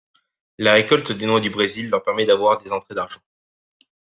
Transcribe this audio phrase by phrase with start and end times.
[0.57, 3.21] La récolte des noix du Brésil leur permet d'avoir des entrées d'argent.